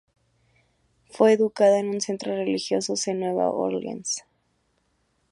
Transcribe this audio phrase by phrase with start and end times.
[1.11, 4.23] Fue educada en un centro religiosos en Nueva Orleans.